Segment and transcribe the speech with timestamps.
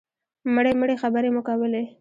[0.53, 1.83] مړې مړې خبرې مو کولې.